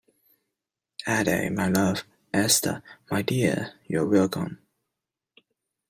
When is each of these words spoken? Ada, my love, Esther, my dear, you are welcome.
Ada, 1.05 1.51
my 1.51 1.67
love, 1.67 2.05
Esther, 2.33 2.81
my 3.11 3.21
dear, 3.21 3.73
you 3.87 4.01
are 4.01 4.09
welcome. 4.09 4.57